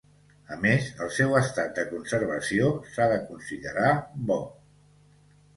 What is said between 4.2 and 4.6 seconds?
bo.